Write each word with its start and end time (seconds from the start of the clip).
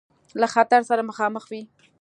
له 0.41 0.47
خطر 0.53 0.81
سره 0.89 1.01
مخامخ 1.09 1.43
وي. 1.51 1.61